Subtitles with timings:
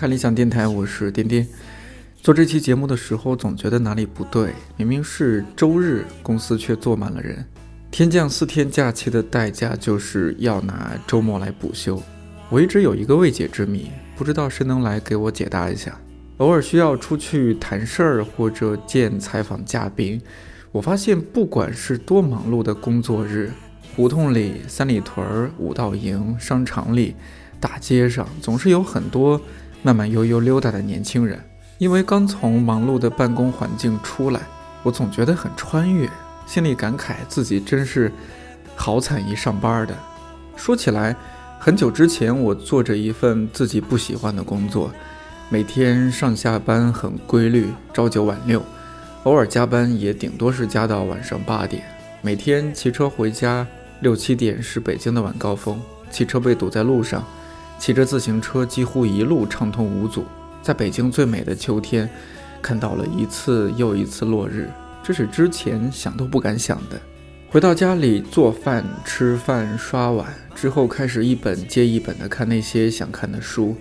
[0.00, 1.46] 看理想电台，我是颠颠。
[2.22, 4.54] 做这期节目的时候，总觉得哪里不对。
[4.78, 7.44] 明明是周日，公司却坐满了人。
[7.90, 12.02] 天降四天假期的代价，就是要拿周末来补休。
[12.48, 15.94] 我一直有一个未解之谜，不知道谁能来给我解答一下。
[16.38, 20.18] 偶尔需要出去谈事儿或者见采访嘉宾，
[20.72, 23.52] 我发现不管是多忙碌的工作日，
[23.94, 27.14] 胡同里、三里屯、五道营、商场里。
[27.60, 29.38] 大街上总是有很多
[29.82, 31.38] 慢慢悠悠溜达的年轻人，
[31.78, 34.40] 因为刚从忙碌的办公环境出来，
[34.82, 36.08] 我总觉得很穿越，
[36.46, 38.12] 心里感慨自己真是
[38.76, 39.94] 好惨一上班的。
[40.54, 41.16] 说起来，
[41.58, 44.90] 很久之前我做着一份自己不喜欢的工作，
[45.48, 48.62] 每天上下班很规律，朝九晚六，
[49.22, 51.82] 偶尔加班也顶多是加到晚上八点，
[52.20, 53.66] 每天骑车回家
[54.00, 57.24] 六七点是北京的晚高峰，汽车被堵在路上。
[57.80, 60.26] 骑着自行车，几乎一路畅通无阻，
[60.60, 62.08] 在北京最美的秋天，
[62.60, 64.68] 看到了一次又一次落日，
[65.02, 67.00] 这是之前想都不敢想的。
[67.48, 73.74] 回到家里做饭、吃饭、刷碗之后，开始一本接一本的看那些想看的书，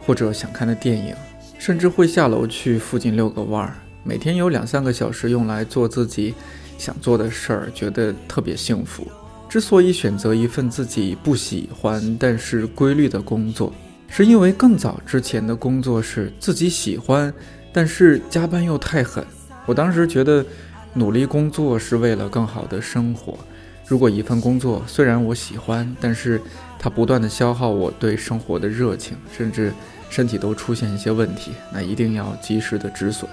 [0.00, 1.14] 或者想看的电影，
[1.58, 3.74] 甚至会下楼去附近遛个弯儿。
[4.02, 6.34] 每天有两三个小时用来做自己
[6.76, 9.08] 想做的事儿，觉得特别幸福。
[9.54, 13.72] 之所以选择一份自己不喜欢但是规律的工作，
[14.08, 17.32] 是因为更早之前的工作是自己喜欢，
[17.72, 19.24] 但是加班又太狠。
[19.64, 20.44] 我当时觉得
[20.92, 23.38] 努力工作是为了更好的生活。
[23.86, 26.40] 如果一份工作虽然我喜欢，但是
[26.76, 29.72] 它不断的消耗我对生活的热情，甚至
[30.10, 33.30] 身体都出现一些问题，那一定要及时的止损。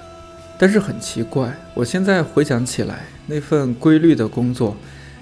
[0.60, 4.78] 但是很奇怪，我现在回想起来，那份规律的工作。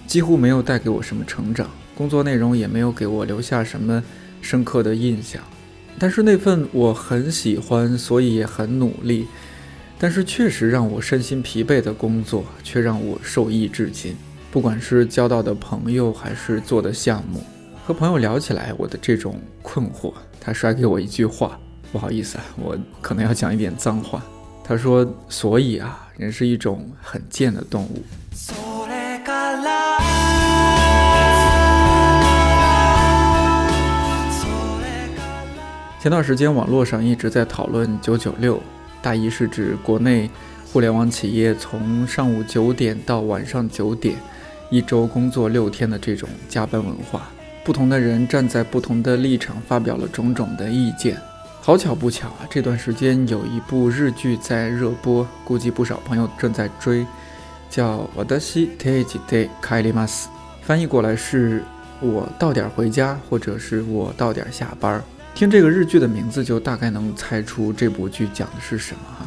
[0.09, 4.03] 几乎没有带给我什么成长，工作内容也没有给我留下什么
[4.41, 5.39] 深刻的印象。
[5.99, 9.27] 但是那份我很喜欢，所以也很努力，
[9.99, 14.15] 但是确实让我身心疲惫的工作，却让我受益至今。
[14.49, 17.43] 不管是交到的朋友，还是做的项目，
[17.85, 21.59] 和朋友聊起来我的这种困惑，他甩给我一句话：
[21.91, 24.25] 不好意思啊，我可能要讲一点脏话。
[24.63, 28.03] 他说：“所以啊，人是一种很贱的动物。”
[36.00, 38.60] 前段时间，网络上一直在讨论“九九六”，
[39.00, 40.28] 大意是指国内
[40.70, 44.16] 互联网企业从上午九点到晚上九点，
[44.70, 47.28] 一周工作六天的这种加班文化。
[47.64, 51.16] 不同的人站在不同的立场，发表了种种的意见。
[51.62, 57.06] 好巧不巧啊，这段时间有一部日剧在热播，估计不少朋友正在追，
[57.70, 60.26] 叫《我的西テジデカリマス》，
[60.60, 61.62] 翻译过来是“
[62.02, 65.02] 我到点回家”或者是我到点下班”。
[65.39, 69.25] 听这个日剧的名字，就大概能猜出这部剧讲的是什么哈。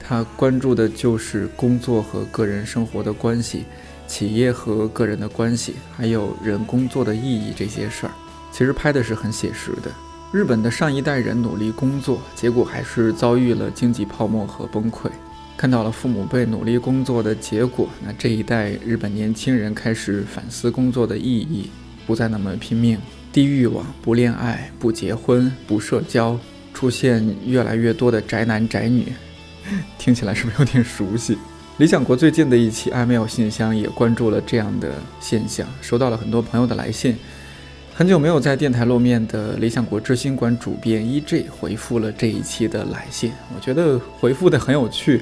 [0.00, 3.62] 它关注的就是工作和个人生活的关系，
[4.08, 8.10] 企业和个人的关系，还有人工作的意义这些事儿。
[8.50, 9.92] 其实拍的是很写实的。
[10.32, 15.08] 日本的上一代人努力工作，结果还是遭遇了经济泡沫和崩溃。
[15.56, 21.70] 看到了父母辈努力工作的结果，那这一代日本年轻人开始反思工作的意义，
[22.08, 22.98] 不再那么拼命。
[23.34, 26.38] 低欲望，不恋爱，不结婚，不社交，
[26.72, 29.12] 出现越来越多的宅男宅女，
[29.98, 31.36] 听起来是不是有点熟悉？
[31.78, 37.16] 理想国最近的一期 email 信箱也关注了这样的现象，收到了很多朋友的来信。
[37.92, 45.20] 很久没有在电台露面的理想国知心馆主编 EJ 回复了这一期的来信，我觉得回复的很有趣，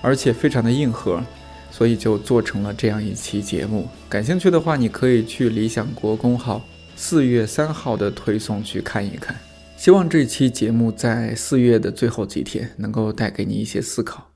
[0.00, 1.22] 而且非常的硬核，
[1.70, 3.86] 所以就做成了这样一期节目。
[4.08, 6.64] 感兴趣的话，你可以去理想国公号。
[7.04, 9.36] 四月三号的推送去看一看，
[9.76, 14.30] 希望这期节目在四月的最后几天能够带给你一些思考。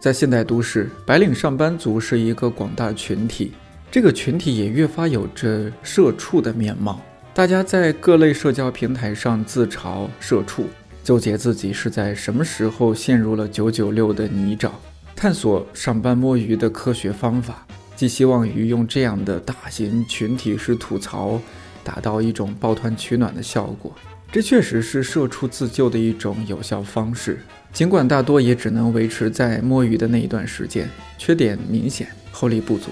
[0.00, 3.52] 在现代都市，白领上班族是一个广大群体。
[3.90, 7.00] 这个群体也越发有着社畜的面貌，
[7.32, 10.66] 大家在各类社交平台上自嘲社畜，
[11.02, 14.72] 纠结自己是在什么时候陷入了九九六的泥沼，
[15.16, 21.40] 探索上班摸鱼的科学方法，寄希望于用这样的大型群体式吐槽，
[21.82, 23.90] 达到一种抱团取暖的效果。
[24.30, 27.40] 这确实是社畜自救的一种有效方式，
[27.72, 30.86] 尽管大多也只能维持在摸鱼的那一段时间，
[31.16, 32.90] 缺点明显，后力不足。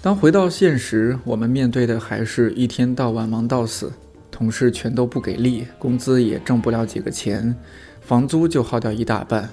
[0.00, 3.92] 当回到现实，我们面对的还是一天到晚忙到死，
[4.30, 7.52] 同事全都不给力，工资也挣不了几个钱，
[8.00, 9.50] 房租就耗掉一大半，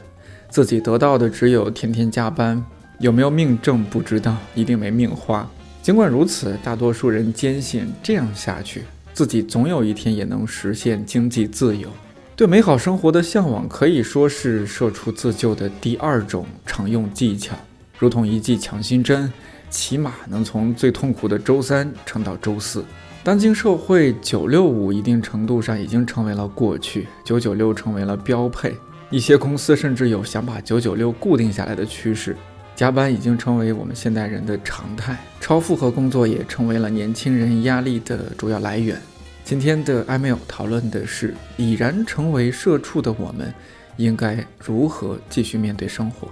[0.47, 2.63] 自己得到的只有天天加班，
[3.00, 5.50] 有没有命挣不知道，一定没命花。
[5.81, 8.83] 尽管如此，大多数人坚信这样下去，
[9.15, 11.89] 自己总有一天也能实现经济自由。
[12.36, 17.56] 对美好生活的向往可以说是社畜自救的第二种常用技巧，
[17.97, 19.33] 如同一剂强心针。
[19.69, 22.83] 起码能从最痛苦的周三撑到周四。
[23.23, 28.75] 当今社会，九六五一定程度上已经成为了过去，九九六成为了标配。
[29.09, 32.35] 一些公司甚至有想把九九六固定下来的趋势。
[32.75, 39.01] 加班已经成为我们现代人的常态，超负荷工作也成为了年轻人压力的主要来源。
[39.44, 43.53] 今天的艾米尔讨论的是，已然成为社畜的我们，
[43.95, 46.27] 应该如何继续面对生活。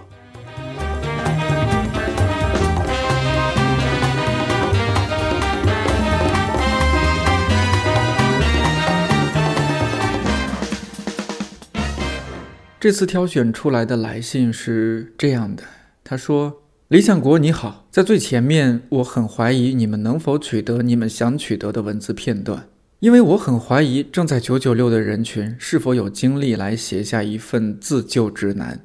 [12.84, 15.64] 这次挑选出来的来信是这样的，
[16.04, 22.68] 他说：“理想国你好，在最前面，我很怀疑你们能否取得你们想取得的文字片段，
[23.00, 28.78] 因为我很怀疑正在九九六的人群是否有精力来写下一份自救指南。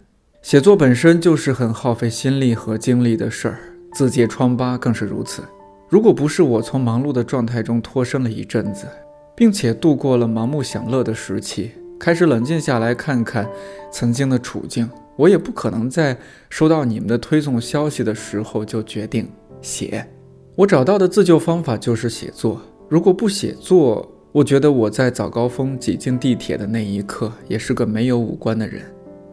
[0.43, 3.59] 写作本身就是很耗费心力和精力的事儿，
[3.95, 5.43] 自揭疮疤更是如此。
[5.89, 8.87] 如果不是我从忙碌的状态中脱身了一阵子，
[9.35, 13.49] 并且度过了盲目享乐的时期。”开始冷静下来看看
[13.91, 16.17] 曾经的处境，我也不可能在
[16.49, 19.29] 收到你们的推送消息的时候就决定
[19.61, 20.07] 写。
[20.55, 22.61] 我找到的自救方法就是写作。
[22.89, 28.83] 如果不写作，我觉得我在早高峰挤进地铁的那一刻也是个没有五官的人。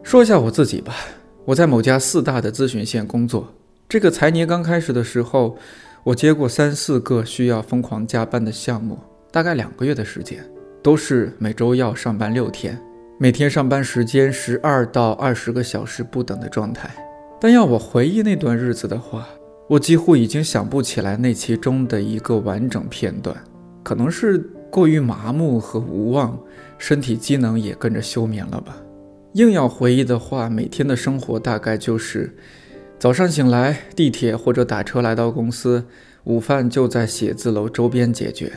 [0.02, 0.94] 说一下我自己吧，
[1.44, 3.52] 我在某家四大的咨询线工作。
[3.88, 5.56] 这个财年刚开始的时候，
[6.02, 8.98] 我接过三四个需要疯狂加班的项目，
[9.30, 10.44] 大概两个月的时间。
[10.86, 12.80] 都是每周要上班六天，
[13.18, 16.88] 每天上班时间十二到二十个小时不等的状态。
[17.40, 19.26] 但要我回忆那段日子的话，
[19.68, 23.36] 我几乎已经想不起来那其中的一个完整片段。
[23.82, 24.38] 可能是
[24.70, 26.38] 过于麻木和无望，
[26.78, 28.76] 身体机能也跟着休眠了吧。
[29.32, 32.32] 硬要回忆的话，每天的生活大概就是
[32.96, 35.84] 早上醒来，地铁或者打车来到公司，
[36.22, 38.52] 午饭就在写字楼周边解决。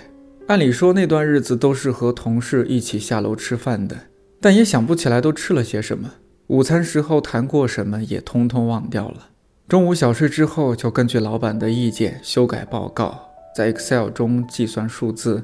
[0.49, 3.95] 按理说那段日子都是和同事一起下楼吃饭的，
[4.41, 6.15] 但也想不起来都吃了些什么。
[6.47, 9.27] 午餐时候谈过什么也通通忘掉了。
[9.67, 15.43] 中午小睡之后就根据老板的意见修改报告，在 Excel 中计算数字，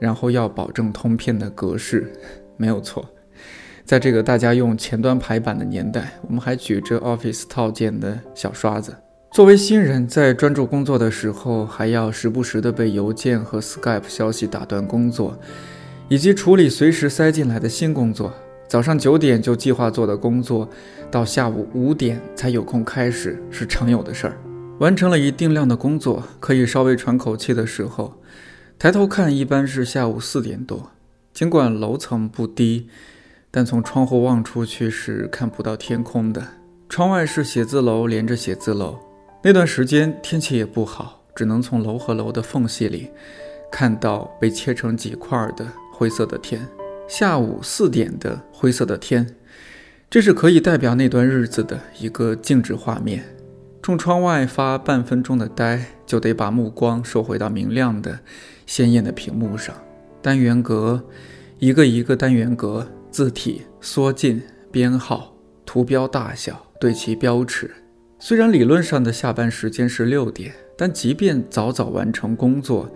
[0.00, 2.12] 然后要保证通篇的格式，
[2.56, 3.08] 没有错。
[3.84, 8.92] 在这个大家用前端排版的年代，我们还举着 Office 套件的小刷子。
[9.32, 15.38] 作为新人，在专注工作的时候，还要时不时的被邮件和 Skype 消息打断工作，
[16.10, 18.30] 以及处理随时塞进来的新工作。
[18.68, 20.68] 早上九点就计划做的工作，
[21.10, 24.36] 到下午五点才有空开始，是常有的事儿。
[24.80, 28.20] 完成了一定量的工作，可以稍微喘口气的时候，
[28.78, 30.90] 抬头看，一般是下午四点多。
[31.32, 32.86] 尽管楼层不低，
[33.50, 36.46] 但从窗户望出去是看不到天空的。
[36.90, 38.98] 窗外是写字楼连着写字楼。
[39.44, 43.10] 那段时间天气也不好，只能从楼和楼的缝隙里
[43.72, 46.64] 看到被切成几块的灰色的天。
[47.08, 49.34] 下午四点的灰色的天，
[50.08, 53.24] 这是可以代表那段日子的一个静止画面。
[53.82, 58.20] 冲窗外发半分钟的呆，就得把目光收回到明亮的、
[58.64, 59.74] 鲜艳的屏幕上。
[60.22, 61.02] 单元格，
[61.58, 65.34] 一个一个单元格，字体缩进，编号、
[65.66, 67.68] 图标大小对齐标尺。
[68.24, 72.88] 虽然理论上的下班时间是六点，但即便早早完成工作，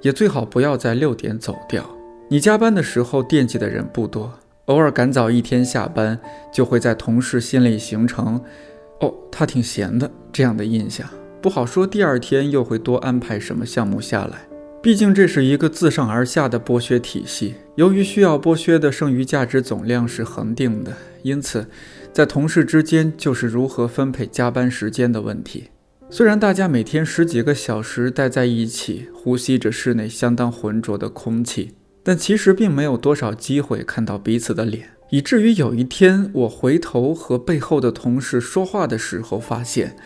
[0.00, 1.88] 也最好不要在六点走掉。
[2.28, 4.32] 你加班的时候惦记的人不多，
[4.64, 6.18] 偶尔赶早一天下班，
[6.52, 8.42] 就会在同事心里形成
[8.98, 11.08] “哦，他挺闲的”这样的印象。
[11.40, 14.40] 不好说第二天又会多安排什么项目下来。
[14.82, 21.66] 毕竟这是一个自上而下的剥削体系，由于需要剥削的剩余价值总量是恒定的，因此。
[22.12, 25.70] 在同事之间，就是如何分配加班时间的问题。
[26.10, 34.90] 虽然大家每天十几个小时待在一起，呼吸着室内相当浑浊的空气，但其实并没有多少机会看到彼此的脸。
[35.08, 39.96] 以至于有一天，我回头和背后的同事说话的时候，发现，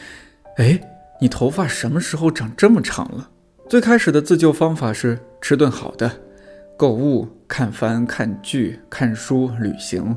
[0.59, 0.81] 哎，
[1.21, 3.31] 你头发什么时候长这么长了？
[3.69, 6.21] 最开始的自救方法是吃顿好的，
[6.77, 10.17] 购物、看番、看剧、看书、旅行。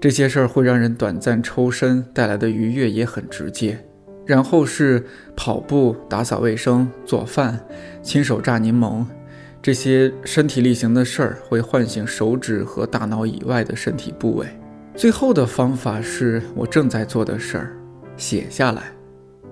[0.00, 3.84] 这些事儿会让人短暂抽身，带来的愉悦也很直接。
[4.24, 5.04] 然后是
[5.36, 7.58] 跑步、打扫卫生、做饭、
[8.02, 9.04] 亲手榨柠檬，
[9.60, 14.46] 这些身体力行的事儿会唤醒手指和大脑以外的身体部位。
[14.94, 17.76] 最后的方法是我正在做的事儿，
[18.16, 18.92] 写下来。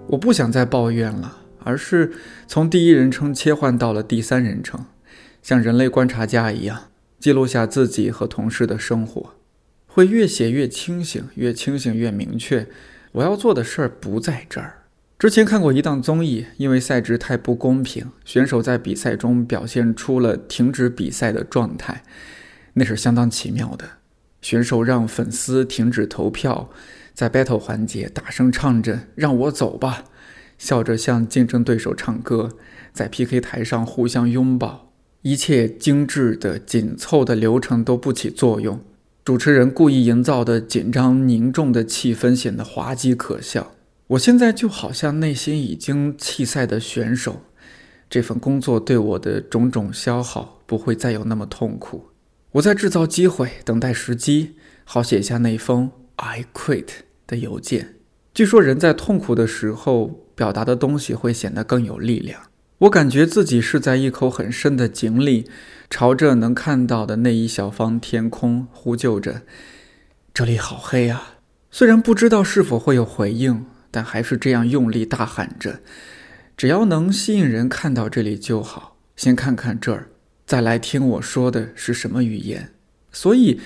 [0.06, 2.12] 我不想再抱怨了，而是
[2.46, 4.84] 从第一人称切换到了第三人称，
[5.42, 6.89] 像人类观察家一样
[7.20, 9.36] 记录下自己和同事的生活。
[9.86, 12.66] 会越写越清醒，越清醒越明确。
[13.12, 14.84] 我要做的事儿不在这儿。
[15.18, 22.02] 之前看过一档综艺，因为赛制太不公平，选手在比赛中表现出了停止比赛的状态，
[22.74, 23.84] 那是相当奇妙的。
[24.40, 26.70] 选手让粉丝停止投票，
[27.12, 30.04] 在 battle 环节大声唱着“让我走吧”，
[30.56, 32.56] 笑着向竞争对手唱歌，
[32.94, 34.89] 在 PK 台上互相拥抱，
[35.22, 38.80] 一切精致的紧凑的流程都不起作用。
[39.22, 43.72] 主持人故意营造的紧张凝重的气氛显得滑稽可笑。
[44.08, 47.42] 我现在就好像内心已经弃赛的选手，
[48.08, 52.06] 这份工作对我的种种消耗不会再有那么痛苦。
[52.52, 56.88] 我在制造机会，等待时机，好写下那封 “I quit”
[57.26, 57.94] 的邮件。
[58.34, 62.40] 据说人在痛苦的时候表达的东西会显得更有力量。
[62.80, 65.48] 我感觉自己是在一口很深的井里，
[65.88, 69.42] 朝着能看到的那一小方天空呼救着
[70.34, 71.38] ：“这里好黑啊！”
[71.72, 73.66] 虽然不知道是否会有回应。
[73.92, 75.80] 但还是这样用力大喊着，
[76.56, 78.96] 只要能吸引人看到这里就好。
[79.16, 80.10] 先看看这儿，
[80.46, 82.72] 再来听我说的是什么语言。
[83.10, 83.60] 所以，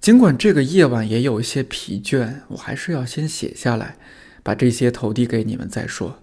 [0.00, 3.96] 尽管这个夜晚也有一些疲倦，我还是要先写下来，
[4.44, 6.22] 把这些投递给你们再说。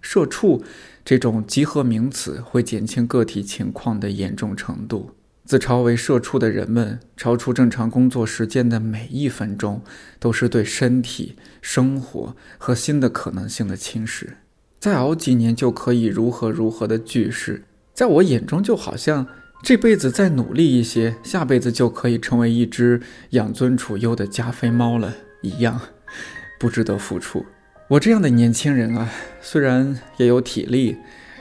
[0.00, 0.62] 社畜
[1.08, 5.12] 这种集合名词会减轻个体情况的严重程度。
[5.46, 9.80] 自嘲为社畜的人们，超出正常工作时间的每一分钟，
[10.18, 14.26] 都是对身体、生活和新的可能性的侵蚀。
[14.78, 19.26] 再熬几年就可以如何如何的句式，在我眼中就好像
[19.62, 23.00] 这辈子再努力一些，下辈子就可以成为一只
[23.30, 25.80] 养尊处优的加菲猫了一样，
[26.60, 27.46] 不值得付出。
[27.88, 30.98] 我这样的年轻人啊，虽然也有体力，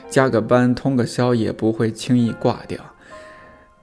[0.10, 2.96] 加个班、通个宵也不会轻易挂掉。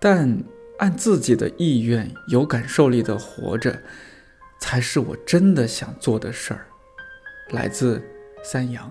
[0.00, 0.42] 但
[0.78, 3.80] 按自己的意愿，有感受力的活着，
[4.58, 6.66] 才是我真的想做的事儿。
[7.50, 8.02] 来自
[8.42, 8.90] 三阳。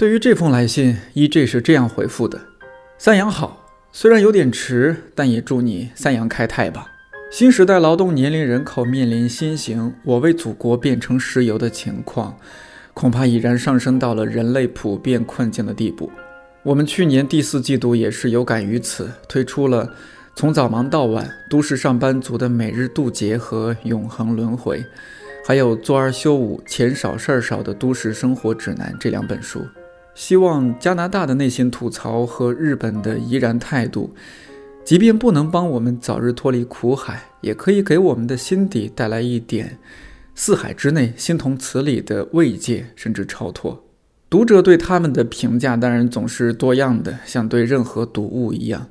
[0.00, 2.40] 对于这封来信，E.J 是这样回复的
[2.96, 6.86] ：“三阳好，虽然有点迟，但也祝你三阳开泰吧。
[7.30, 12.34] 新时代劳动年龄人口面临新型‘我为祖国变成石油’的情况，
[12.94, 16.10] 恐怕已然上升到了人类普遍困境的地步。
[16.62, 19.86] 我们去年第四季度也是有感于此，推出了
[20.34, 24.82] 从早忙到晚都市上班族的每日渡劫和永恒轮回，
[25.46, 29.62] 还有做二休五、钱少事儿少的都市生活指南这两本书。”
[30.14, 34.14] 希望加拿大的内心吐槽和日本的怡然态度，
[34.84, 39.78] 即便不能帮我们早日脱离苦海，也可以给我们的心底带来一点
[40.34, 43.84] 四海之内心同此理的慰藉，甚至超脱。
[44.28, 48.88] 读者对他们的评价当然总是多样的，像对任何读物一样，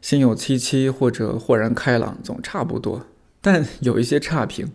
[0.00, 3.06] 心有戚戚或者豁然开朗，总差不多。
[3.40, 4.70] 但有一些差评，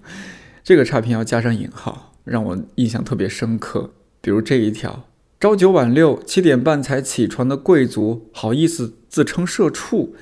[0.63, 3.91] 这个差评要加上引号，让我印象特别深刻。
[4.19, 5.05] 比如这一条。
[5.37, 10.15] 朝九晚六，七点半才起床的贵族，好意思自称社畜？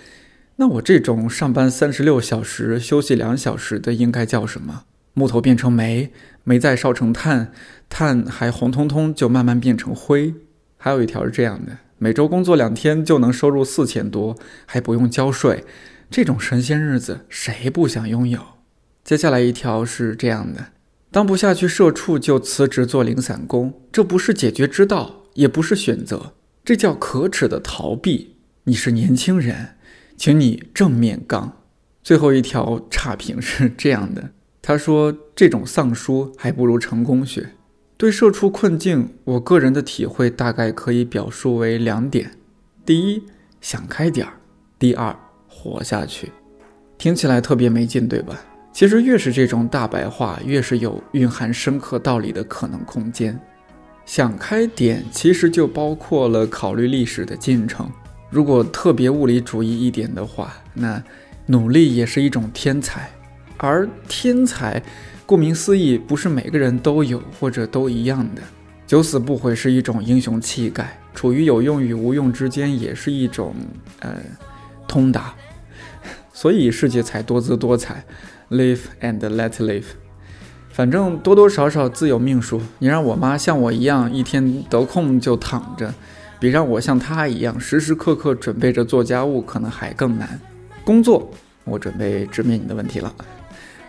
[0.56, 4.86] 那我这种上班三十六小时，休息两小时的，应该叫什么？
[5.14, 6.12] 木头变成煤，
[6.44, 7.52] 煤再烧成炭，
[7.88, 10.34] 炭还红彤彤，就慢慢变成灰。
[10.78, 15.64] 还有一条是这样的：每周工作两天就能收入四千多，还不用交税，
[16.10, 18.42] 这种神仙日子谁不想拥有？
[19.04, 20.73] 接下来一条是这样的。
[21.14, 26.34] 当不下去社畜就辞职做零散工，这不是解决之道，也不是选择，
[26.66, 28.38] 这叫可耻的逃避。
[28.64, 29.76] 你是年轻人，
[30.18, 31.60] 请你正面刚。
[32.02, 37.52] 最后一条差评是这样的，他说这种丧书还不如成功学。
[37.96, 42.32] 对社畜困境，我个人的体会大概可以表述为两点：
[42.84, 43.22] 第一，
[43.62, 44.34] 想开点儿；
[44.80, 45.16] 第二，
[45.48, 46.32] 活下去。
[46.98, 48.44] 听起来特别没劲，对吧？
[48.74, 53.40] 其实越是这种大白话，越是有蕴含深刻道理的可能空间。
[54.04, 57.90] 想开点，其实就包括了考虑历史的进程。
[58.32, 61.02] 如果特别物理主义一点的话，那
[61.46, 63.08] 努力也是一种天才。
[63.58, 64.82] 而天才，
[65.26, 68.42] 顾名思义，不是每个人都有或者都一样的。
[68.88, 73.56] 九死不悔是一种英雄气概，处于有用与无用之间也是一种
[74.00, 74.18] 呃
[74.88, 75.34] 通达。
[76.34, 78.04] 所以世界才多姿多彩。
[78.50, 79.86] Live and let live，
[80.70, 82.62] 反正多多少少自有命数。
[82.78, 85.92] 你让我妈像我一样一天得空就躺着，
[86.40, 90.40] 比让我像她一样时时刻刻准备着做家务可能还更难。
[90.84, 91.32] 工作，
[91.64, 93.16] 我准备直面你的问题了，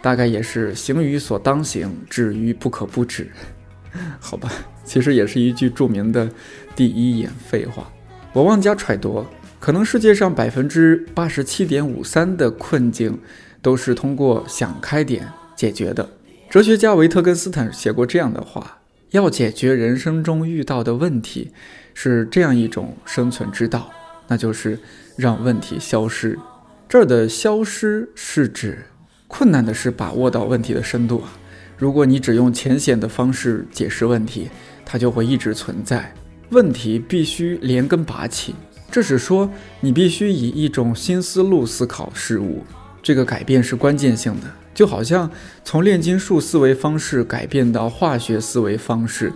[0.00, 3.30] 大概也是行于所当行，止于不可不止。
[4.18, 4.50] 好吧，
[4.84, 6.30] 其实也是一句著名的
[6.74, 7.90] 第一眼废话。
[8.32, 9.26] 我妄加揣度，
[9.60, 13.18] 可能世界上百分之八十七点五三的困境。
[13.64, 16.08] 都是通过想开点解决的。
[16.50, 18.78] 哲学家维特根斯坦写过这样的话：
[19.10, 21.50] 要解决人生中遇到的问题，
[21.94, 23.90] 是这样一种生存之道，
[24.28, 24.78] 那就是
[25.16, 26.38] 让问题消失。
[26.86, 28.84] 这儿的消失是指
[29.26, 31.32] 困难的是把握到问题的深度啊。
[31.76, 34.48] 如果你只用浅显的方式解释问题，
[34.84, 36.14] 它就会一直存在。
[36.50, 38.54] 问题必须连根拔起，
[38.92, 42.62] 这是说你必须以一种新思路思考事物。
[43.04, 45.30] 这个改变是关键性的，就好像
[45.62, 49.30] 从炼金术思维方式改变到化学思维方式，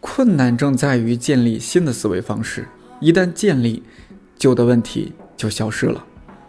[0.00, 2.66] 困难正在于建立新的思维方式。
[2.98, 3.84] 一旦建立，
[4.36, 6.04] 旧的问题就消失了。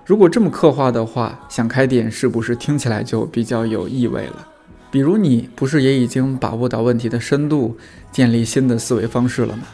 [0.07, 4.47] 如果这么刻画的话，想开点是不是听起来就比较有意味了？
[4.89, 7.77] 比如你不是也已经把握到问题的深度，
[8.11, 9.65] 建立新的思维方式了吗？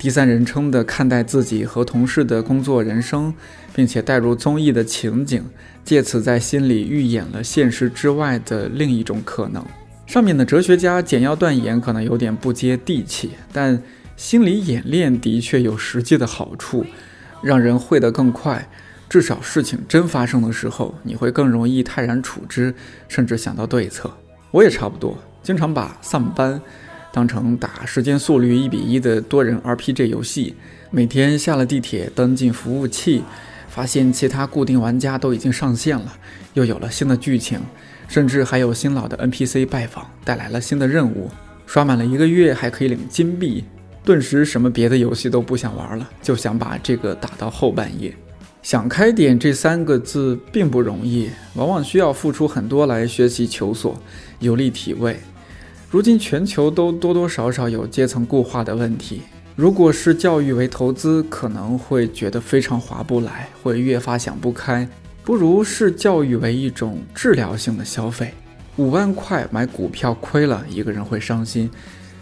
[0.00, 3.34] 第三人称的看待自己和同事的工作人生，
[3.74, 5.44] 并且带入综艺的情景，
[5.84, 9.62] 借此在心里预演了现实之外的另一种可能。
[10.06, 13.82] 上面的哲学家简要断言可能有点不接地气，但
[14.16, 16.86] 心理演练的确有实际的好处，
[17.42, 18.70] 让人会得更快。
[19.06, 22.74] 至少事情真发生的时候，你会更容易泰然处之，
[23.06, 24.10] 甚至想到对策。
[24.50, 26.58] 我也差不多，经常把上班。
[27.12, 30.54] 当成打时间速率一比一的多人 RPG 游戏，
[30.90, 33.22] 每天下了地铁登进服务器，
[33.68, 36.14] 发现其他固定玩家都已经上线了，
[36.54, 37.60] 又有了新的剧情，
[38.08, 41.30] 甚至还有新老的 NPC 拜访，带来了新的任务，
[41.66, 43.64] 刷满了一个月还可以领金币，
[44.04, 48.14] 顿时什么别的游戏都不想玩了，就想把这个打到后半夜。
[48.62, 53.98] 想开点这三个字并不容易，往往需要付出很多来学习求索，
[54.40, 55.18] 游历体味。
[55.90, 59.22] 如今全球都多多少少有阶层固化的问题。
[59.56, 64.88] 如果是教育为投资，可能会觉得非常划不来，会越发想不开。
[65.24, 68.32] 不如视教育为一种治疗性的消费。
[68.76, 71.68] 五万块买股票亏了，一个人会伤心；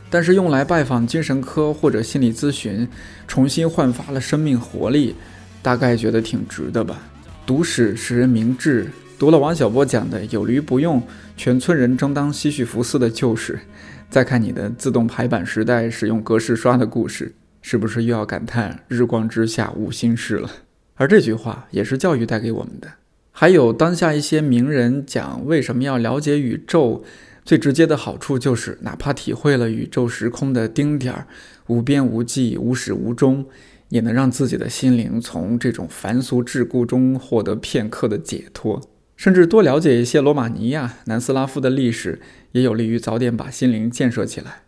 [0.09, 2.89] 但是用来拜访精神科或者心理咨询，
[3.27, 5.15] 重新焕发了生命活力，
[5.61, 7.03] 大概觉得挺值的吧。
[7.45, 8.91] 读史使人明智。
[9.19, 11.03] 读了王小波讲的“有驴不用，
[11.37, 13.59] 全村人争当西绪福司”的旧事，
[14.09, 20.49] 再看你的自动排版时代使用格式刷的故事，是不是又要感叹日光之下无心事了？
[20.95, 22.89] 而这句话也是教育带给我们的。
[23.33, 27.03] 还有当下一些名人讲为什么要了解宇宙，
[27.45, 31.27] 最直接的好处就是哪怕体会了宇宙时空的丁点儿，
[31.67, 33.45] 无边无际、无始无终，
[33.89, 38.81] 也能让自己的心灵从这种凡俗桎梏中获得片刻的解脱。
[39.19, 42.21] 甚至多了解一些罗马尼亚、南斯拉夫的历史，
[42.53, 44.63] 也有利于早点把心灵建设起来。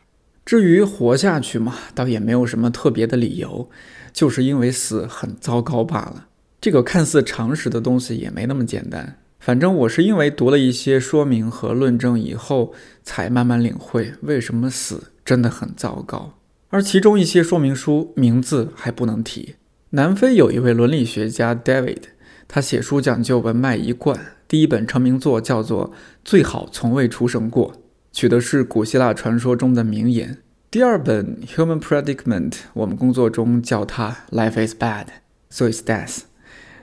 [0.45, 3.71] 至于活下去嘛，倒也没有什么特别的理由，
[4.13, 6.27] 就是因为死很糟糕罢了。
[6.61, 9.19] 这个看似常识的东西也没那么简单。
[9.39, 16.35] 反正我是因为读了一些说明和论证以后，才慢慢领会为什么死真的很糟糕。
[16.71, 19.55] 而其中一些说明书名字还不能提。
[19.91, 22.03] 南非有一位伦理学家 David，
[22.49, 24.19] 他写书讲究文脉一贯。
[24.51, 25.91] 第一本成名作叫做
[26.25, 27.73] 《最好从未出生过》，
[28.11, 30.39] 取的是古希腊传说中的名言。
[30.73, 35.07] 第二本《Human Predicament》，我们工作中叫它 “Life is bad,
[35.51, 36.23] so is death”。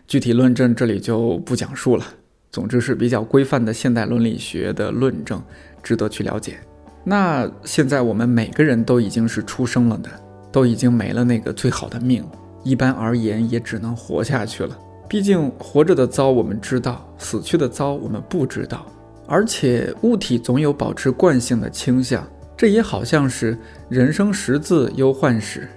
[0.08, 2.06] 具体论证这里就不讲述了。
[2.50, 5.44] 总之是比较规范的现代伦理学的论证，
[5.84, 6.60] 值得去了解。
[7.04, 10.10] 那现在我们每个人都已经是出生了的，
[10.54, 12.24] 都已经没了那个最好的命，
[12.64, 14.80] 一般而言也只能活下去了。
[15.08, 18.86] 毕竟活着的糟我们知道，死去的糟我们不知道。
[19.26, 23.58] 而且物体总有保持惯性的倾向，这也好像是
[23.90, 25.68] 人生十字忧患史。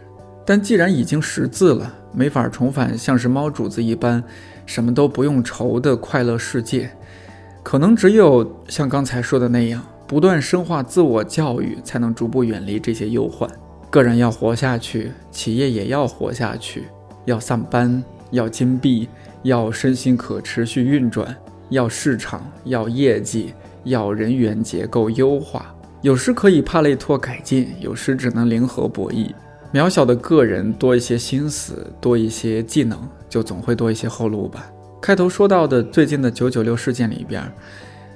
[0.45, 4.23] 但既然已经识字了，没法重返像是猫主子一般
[4.67, 6.91] 什么都不用愁的快乐世界，
[7.63, 13.49] 可能只有像刚才说的那样，不断深化自我教育，才能逐步远离这些忧患。
[13.91, 16.85] 个人要活下去，企业也要活下去，
[17.27, 19.09] 要上班，要金币，
[19.43, 21.37] 要身心可持续运转，
[21.69, 25.75] 要市场，要业绩，要人员结构优化。
[26.03, 29.31] 有时可以帕累托改进，有时只能零和博弈。
[29.73, 34.71] 渺小的个人多一些心思，多一些技能，就总会多一些后路吧。
[35.01, 37.43] 开头说到的最近的九九六事件里边，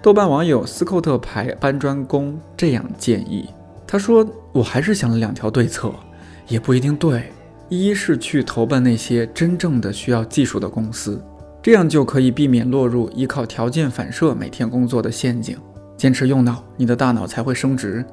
[0.02, 3.48] 豆瓣网友斯寇特牌搬砖工这样建议：
[3.86, 5.92] 他说，我还是想了两条对策，
[6.48, 7.32] 也不一定对。
[7.80, 11.22] 一是去投奔那些真正的需要技术的公司，
[11.62, 15.56] 这样就可以避免落入依靠条件反射每天工作的陷阱。
[15.96, 18.04] 坚持用脑，你的大脑才会升值。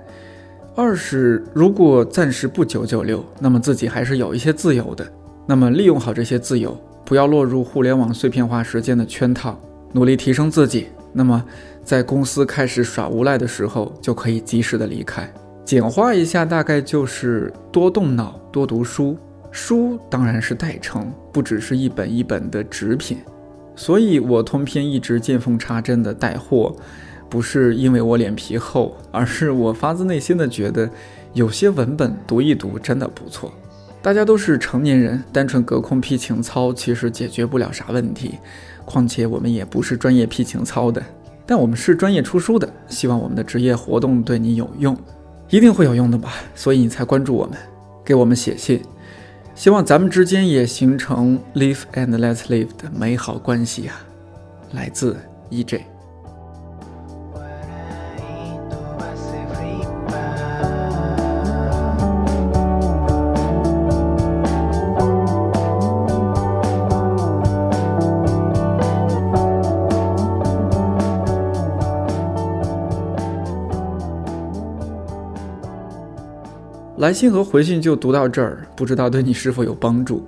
[0.76, 5.06] 二是，如果暂时不九九六，那么自己还是有一些自由的。
[5.48, 9.60] 那么利用好这些自由，不要落入互联网碎片化时间的圈套，
[9.92, 10.88] 努力提升自己。
[11.12, 11.44] 那么
[11.84, 15.30] 在公司开始耍无赖的时候，就可以及时的离开。
[15.66, 19.18] 简化一下，大概就是多动脑，多读书。
[19.52, 23.20] 书当然是代称，不只是一本一本的纸品。
[23.76, 26.76] 所以我通篇一直见缝插针的带货。
[27.30, 30.90] 不是因为我脸皮厚，而是我发自内心的觉得，
[31.32, 33.50] 有些文本读一读真的不错。
[34.02, 38.38] 大家都是成年人，单纯隔空批情操其实解决不了啥问题。
[38.84, 41.02] 况且我们也不是专业批情操的，
[41.46, 42.68] 但我们是专业出书的。
[42.90, 44.94] 希望我们的职业活动对你有用，
[45.50, 46.34] 一定会有用的吧？
[46.54, 47.58] 所以你才关注我们，
[48.04, 48.82] 给我们写信，
[49.62, 53.94] 希望咱们之间也形成 live and let live 的美好关系呀。
[54.72, 55.16] 来自
[55.52, 55.82] EJ。
[77.12, 80.26] 来信和回信就读到这儿，不知道对你是否有帮助。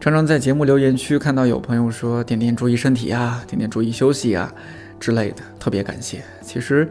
[0.00, 4.50] 常常在节目留言区看到有朋友说“点点注意身体啊，点点注意休息啊”
[4.98, 6.24] 之类的，特别感谢。
[6.40, 6.88] 其实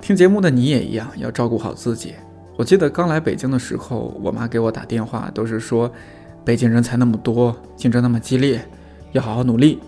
[0.00, 2.14] 听节目的你也一样，要照顾好自己。
[2.56, 5.88] 我记得刚来北京的时候，我妈给我打电话都是说
[6.44, 8.60] 北京人才那么多，竞争那么激烈，
[9.12, 9.78] 要好好努力。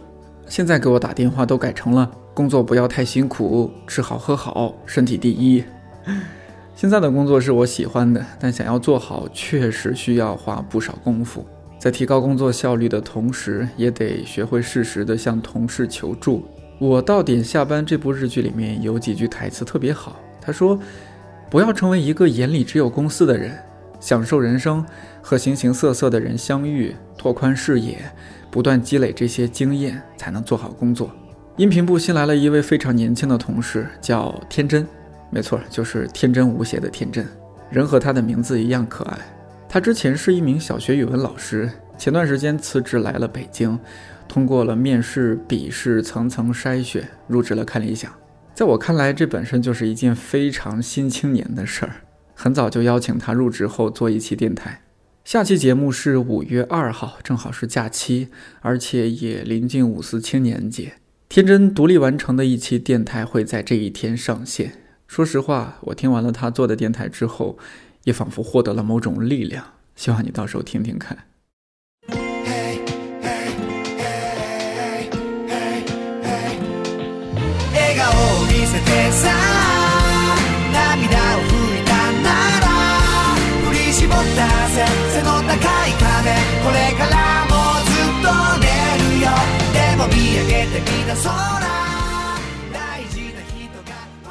[0.47, 5.64] 现在给我打电话都改成了工作不要太辛苦，吃好喝好，身体第一。
[6.79, 11.45] 现在的工作是我喜欢的，但想要做好，确实需要花不少功夫。
[11.77, 16.47] 在提高工作效率的同时，也得学会适时的向同事求助。
[16.79, 20.79] 我到点下班这部日剧里面有几句台词特别好，他说
[21.51, 23.59] ：“不要成为一个眼里只有公司的人，
[23.99, 24.87] 享受人生，
[25.21, 27.99] 和形形色色的人相遇，拓宽视野，
[28.53, 31.11] 不断积累这些经验，才能做好工作。”
[31.59, 34.87] 音频部新来了一位非常年轻的同事，叫天真。
[35.31, 37.27] 没错，就是天真无邪的天真，
[37.71, 39.19] 人和他的名字一样可爱。
[39.69, 43.79] 他之前是一名小学语文老师，前段时间辞职来了北京，
[44.27, 48.11] 通过了面试、笔试层层筛选，入职了看理想。
[48.55, 51.97] 在我看来，这本身就是一件非常新青年的事儿。
[52.35, 54.81] 很早就邀请他入职后做一期电台，
[55.25, 58.29] 下期节目是五月二号，正好是假期，
[58.61, 60.95] 而且也临近五四青年节。
[61.29, 64.73] 天真独立完成的一期电台会在这一天上线。
[65.09, 67.59] 说实话，我听完了他做的电台之后，
[68.05, 69.64] 也仿佛获得了某种力量。
[69.97, 71.18] 希望你到时候听听看。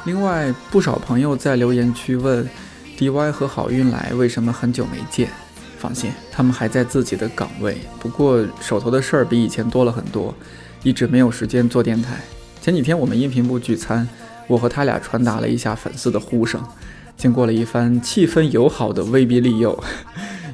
[0.08, 2.48] 另外，不少朋友在留言区问
[2.96, 5.28] ，DY 和好运来为什么很久没见？
[5.76, 10.34] 放心，他们还在自己的岗位，不过手头的事儿比以前多了很多，
[10.82, 12.16] 一直没有时间做电台。
[12.62, 14.08] 前几天我们音频部聚餐，
[14.46, 16.58] 我和他俩传达了一下粉丝的呼声，
[17.14, 19.78] 经过了一番气氛友好的威逼利诱，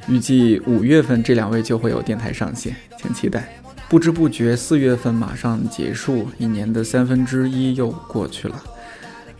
[0.08, 3.56] 预计五月份这两位就会有电台上线，请期待。
[3.88, 8.60] 不知不觉四月份马上结束，一年的三分之一又过去了。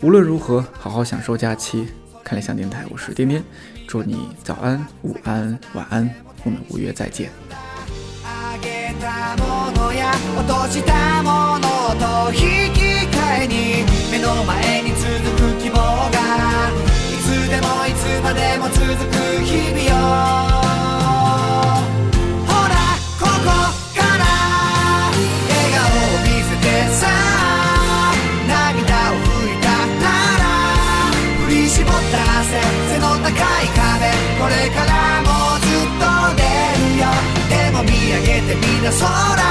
[0.03, 1.87] 无论如何，好好享受假期。
[2.23, 3.43] 看理想电台，我是颠颠，
[3.87, 6.09] 祝你早安、午安、晚安，
[6.43, 7.29] 我们五月再见。
[13.39, 14.72] いつで
[38.94, 39.43] 나서라.